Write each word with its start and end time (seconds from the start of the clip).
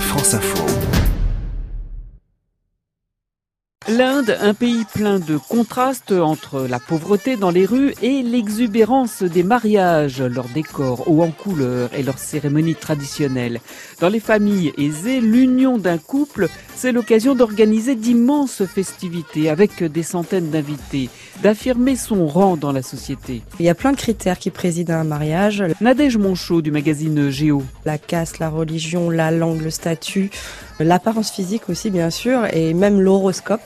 France 0.00 0.34
Info. 0.34 0.95
L'Inde, 3.88 4.36
un 4.40 4.52
pays 4.52 4.84
plein 4.94 5.20
de 5.20 5.36
contrastes 5.36 6.10
entre 6.10 6.66
la 6.68 6.80
pauvreté 6.80 7.36
dans 7.36 7.50
les 7.50 7.64
rues 7.64 7.94
et 8.02 8.22
l'exubérance 8.24 9.22
des 9.22 9.44
mariages, 9.44 10.20
leurs 10.20 10.48
décors 10.48 11.08
hauts 11.08 11.22
en 11.22 11.30
couleur 11.30 11.90
et 11.94 12.02
leurs 12.02 12.18
cérémonies 12.18 12.74
traditionnelles. 12.74 13.60
Dans 14.00 14.08
les 14.08 14.18
familles 14.18 14.72
aisées, 14.76 15.20
l'union 15.20 15.78
d'un 15.78 15.98
couple, 15.98 16.48
c'est 16.74 16.90
l'occasion 16.90 17.36
d'organiser 17.36 17.94
d'immenses 17.94 18.64
festivités 18.64 19.48
avec 19.48 19.84
des 19.84 20.02
centaines 20.02 20.50
d'invités, 20.50 21.08
d'affirmer 21.44 21.94
son 21.94 22.26
rang 22.26 22.56
dans 22.56 22.72
la 22.72 22.82
société. 22.82 23.42
Il 23.60 23.66
y 23.66 23.68
a 23.68 23.76
plein 23.76 23.92
de 23.92 23.96
critères 23.96 24.40
qui 24.40 24.50
président 24.50 24.94
un 24.94 25.04
mariage. 25.04 25.62
Nadège 25.80 26.16
Monchot 26.16 26.60
du 26.60 26.72
magazine 26.72 27.30
Géo. 27.30 27.62
La 27.84 27.98
caste, 27.98 28.40
la 28.40 28.48
religion, 28.48 29.10
la 29.10 29.30
langue, 29.30 29.62
le 29.62 29.70
statut, 29.70 30.30
l'apparence 30.80 31.30
physique 31.30 31.68
aussi 31.68 31.90
bien 31.90 32.10
sûr, 32.10 32.46
et 32.52 32.74
même 32.74 33.00
l'horoscope. 33.00 33.62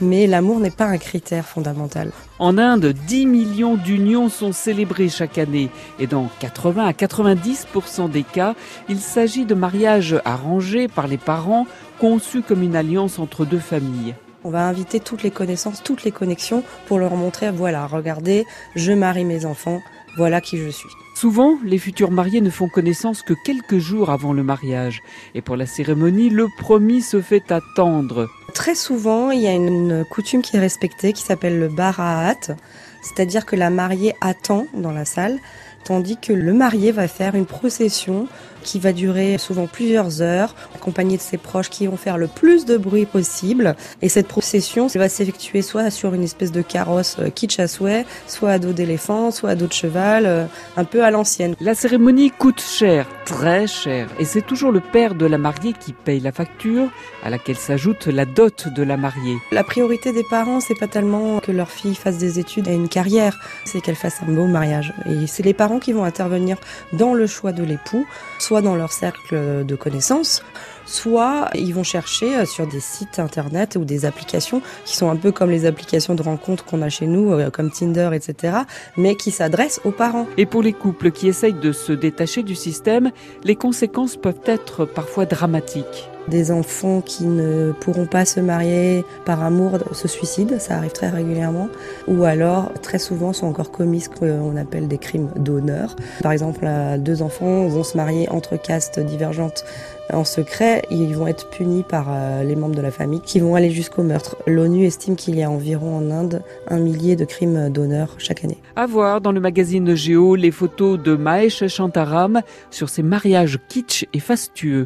Mais 0.00 0.26
l'amour 0.26 0.60
n'est 0.60 0.70
pas 0.70 0.86
un 0.86 0.98
critère 0.98 1.46
fondamental. 1.46 2.12
En 2.38 2.58
Inde, 2.58 2.94
10 3.06 3.26
millions 3.26 3.76
d'unions 3.76 4.28
sont 4.28 4.52
célébrées 4.52 5.08
chaque 5.08 5.38
année 5.38 5.70
et 5.98 6.06
dans 6.06 6.28
80 6.40 6.86
à 6.86 6.92
90% 6.92 8.10
des 8.10 8.22
cas, 8.22 8.54
il 8.88 9.00
s'agit 9.00 9.44
de 9.44 9.54
mariages 9.54 10.20
arrangés 10.24 10.88
par 10.88 11.06
les 11.06 11.18
parents, 11.18 11.66
conçus 11.98 12.42
comme 12.42 12.62
une 12.62 12.76
alliance 12.76 13.18
entre 13.18 13.44
deux 13.44 13.58
familles. 13.58 14.14
On 14.42 14.50
va 14.50 14.66
inviter 14.66 15.00
toutes 15.00 15.22
les 15.22 15.30
connaissances, 15.30 15.82
toutes 15.82 16.04
les 16.04 16.12
connexions 16.12 16.62
pour 16.86 16.98
leur 16.98 17.14
montrer, 17.14 17.50
voilà, 17.50 17.86
regardez, 17.86 18.46
je 18.74 18.92
marie 18.92 19.26
mes 19.26 19.44
enfants, 19.44 19.82
voilà 20.16 20.40
qui 20.40 20.56
je 20.56 20.70
suis. 20.70 20.88
Souvent, 21.14 21.58
les 21.62 21.76
futurs 21.76 22.10
mariés 22.10 22.40
ne 22.40 22.48
font 22.48 22.68
connaissance 22.68 23.22
que 23.22 23.34
quelques 23.44 23.78
jours 23.78 24.08
avant 24.08 24.32
le 24.32 24.42
mariage. 24.42 25.02
Et 25.34 25.42
pour 25.42 25.56
la 25.56 25.66
cérémonie, 25.66 26.30
le 26.30 26.46
promis 26.58 27.02
se 27.02 27.20
fait 27.20 27.52
attendre. 27.52 28.26
Très 28.54 28.74
souvent, 28.74 29.30
il 29.30 29.40
y 29.40 29.46
a 29.46 29.52
une 29.52 30.06
coutume 30.10 30.40
qui 30.40 30.56
est 30.56 30.60
respectée 30.60 31.12
qui 31.12 31.22
s'appelle 31.22 31.58
le 31.58 31.68
baraat, 31.68 32.56
c'est-à-dire 33.02 33.44
que 33.44 33.56
la 33.56 33.68
mariée 33.68 34.14
attend 34.22 34.66
dans 34.72 34.92
la 34.92 35.04
salle, 35.04 35.38
tandis 35.84 36.16
que 36.16 36.32
le 36.32 36.52
marié 36.52 36.92
va 36.92 37.08
faire 37.08 37.34
une 37.34 37.46
procession 37.46 38.26
qui 38.62 38.78
va 38.78 38.92
durer 38.92 39.38
souvent 39.38 39.66
plusieurs 39.66 40.22
heures, 40.22 40.54
accompagné 40.74 41.16
de 41.16 41.22
ses 41.22 41.38
proches 41.38 41.70
qui 41.70 41.86
vont 41.86 41.96
faire 41.96 42.18
le 42.18 42.26
plus 42.26 42.64
de 42.64 42.76
bruit 42.76 43.06
possible. 43.06 43.74
Et 44.02 44.08
cette 44.08 44.28
procession 44.28 44.86
va 44.86 45.08
s'effectuer 45.08 45.62
soit 45.62 45.90
sur 45.90 46.14
une 46.14 46.22
espèce 46.22 46.52
de 46.52 46.62
carrosse 46.62 47.16
euh, 47.20 47.30
kitsch 47.30 47.58
à 47.58 47.68
souhait, 47.68 48.04
soit 48.26 48.50
à 48.50 48.58
dos 48.58 48.72
d'éléphant, 48.72 49.30
soit 49.30 49.50
à 49.50 49.54
dos 49.54 49.66
de 49.66 49.72
cheval, 49.72 50.26
euh, 50.26 50.44
un 50.76 50.84
peu 50.84 51.04
à 51.04 51.10
l'ancienne. 51.10 51.54
La 51.60 51.74
cérémonie 51.74 52.30
coûte 52.30 52.60
cher, 52.60 53.06
très 53.24 53.66
cher, 53.66 54.08
et 54.18 54.24
c'est 54.24 54.42
toujours 54.42 54.72
le 54.72 54.80
père 54.80 55.14
de 55.14 55.26
la 55.26 55.38
mariée 55.38 55.74
qui 55.78 55.92
paye 55.92 56.20
la 56.20 56.32
facture, 56.32 56.90
à 57.24 57.30
laquelle 57.30 57.56
s'ajoute 57.56 58.06
la 58.06 58.24
dot 58.24 58.68
de 58.74 58.82
la 58.82 58.96
mariée. 58.96 59.36
La 59.52 59.64
priorité 59.64 60.12
des 60.12 60.24
parents, 60.24 60.60
c'est 60.60 60.78
pas 60.78 60.86
tellement 60.86 61.40
que 61.40 61.52
leur 61.52 61.70
fille 61.70 61.94
fasse 61.94 62.18
des 62.18 62.38
études 62.38 62.68
et 62.68 62.74
une 62.74 62.88
carrière, 62.88 63.38
c'est 63.64 63.80
qu'elle 63.80 63.96
fasse 63.96 64.20
un 64.26 64.32
beau 64.32 64.46
mariage. 64.46 64.92
Et 65.06 65.26
c'est 65.26 65.42
les 65.42 65.54
parents 65.54 65.69
qui 65.78 65.92
vont 65.92 66.04
intervenir 66.04 66.56
dans 66.92 67.14
le 67.14 67.26
choix 67.26 67.52
de 67.52 67.62
l'époux 67.62 68.06
soit 68.38 68.62
dans 68.62 68.74
leur 68.74 68.92
cercle 68.92 69.64
de 69.64 69.74
connaissances, 69.76 70.42
soit 70.86 71.48
ils 71.54 71.74
vont 71.74 71.82
chercher 71.82 72.36
euh, 72.36 72.44
sur 72.44 72.66
des 72.66 72.80
sites 72.80 73.18
internet 73.18 73.76
ou 73.76 73.84
des 73.84 74.04
applications 74.04 74.62
qui 74.84 74.96
sont 74.96 75.10
un 75.10 75.16
peu 75.16 75.32
comme 75.32 75.50
les 75.50 75.66
applications 75.66 76.14
de 76.14 76.22
rencontres 76.22 76.64
qu'on 76.64 76.82
a 76.82 76.88
chez 76.88 77.06
nous, 77.06 77.32
euh, 77.32 77.50
comme 77.50 77.70
Tinder, 77.70 78.10
etc., 78.12 78.58
mais 78.96 79.14
qui 79.16 79.30
s'adressent 79.30 79.80
aux 79.84 79.92
parents. 79.92 80.26
Et 80.36 80.46
pour 80.46 80.62
les 80.62 80.72
couples 80.72 81.10
qui 81.10 81.28
essayent 81.28 81.52
de 81.52 81.72
se 81.72 81.92
détacher 81.92 82.42
du 82.42 82.54
système, 82.54 83.10
les 83.44 83.56
conséquences 83.56 84.16
peuvent 84.16 84.40
être 84.46 84.84
parfois 84.84 85.26
dramatiques. 85.26 86.08
Des 86.28 86.52
enfants 86.52 87.00
qui 87.00 87.24
ne 87.24 87.72
pourront 87.72 88.06
pas 88.06 88.24
se 88.24 88.40
marier 88.40 89.04
par 89.24 89.42
amour 89.42 89.78
se 89.92 90.06
suicident, 90.06 90.58
ça 90.58 90.76
arrive 90.76 90.92
très 90.92 91.08
régulièrement, 91.08 91.68
ou 92.06 92.24
alors 92.24 92.70
très 92.82 92.98
souvent 92.98 93.32
sont 93.32 93.46
encore 93.46 93.72
commis 93.72 94.02
ce 94.02 94.10
qu'on 94.10 94.56
appelle 94.56 94.86
des 94.86 94.98
crimes 94.98 95.30
d'honneur. 95.36 95.96
Par 96.22 96.30
exemple, 96.30 96.68
deux 96.98 97.22
enfants 97.22 97.66
vont 97.66 97.82
se 97.82 97.96
marier 97.96 98.28
entre 98.28 98.56
castes 98.56 99.00
divergentes 99.00 99.64
en 100.12 100.24
secret, 100.24 100.69
ils 100.90 101.14
vont 101.14 101.26
être 101.26 101.48
punis 101.50 101.82
par 101.82 102.06
euh, 102.08 102.42
les 102.42 102.56
membres 102.56 102.74
de 102.74 102.80
la 102.80 102.90
famille 102.90 103.20
qui 103.20 103.40
vont 103.40 103.54
aller 103.54 103.70
jusqu'au 103.70 104.02
meurtre. 104.02 104.36
L'ONU 104.46 104.84
estime 104.84 105.16
qu'il 105.16 105.36
y 105.36 105.42
a 105.42 105.50
environ 105.50 105.96
en 105.96 106.10
Inde 106.10 106.42
un 106.68 106.78
millier 106.78 107.16
de 107.16 107.24
crimes 107.24 107.70
d'honneur 107.70 108.14
chaque 108.18 108.44
année. 108.44 108.58
À 108.76 108.86
voir 108.86 109.20
dans 109.20 109.32
le 109.32 109.40
magazine 109.40 109.94
Géo 109.94 110.36
les 110.36 110.50
photos 110.50 110.98
de 110.98 111.14
Mahesh 111.14 111.66
Chantaram 111.66 112.42
sur 112.70 112.88
ses 112.88 113.02
mariages 113.02 113.58
kitsch 113.68 114.06
et 114.12 114.20
fastueux. 114.20 114.78